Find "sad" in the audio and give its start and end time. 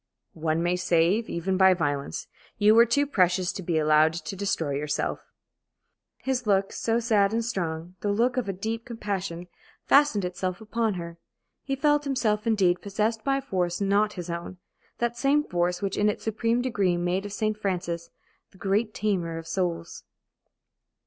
6.99-7.33